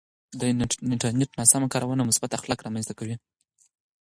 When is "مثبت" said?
2.09-2.31